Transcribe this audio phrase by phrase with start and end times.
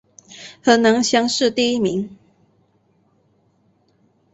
[0.65, 2.17] 河南乡试第一名。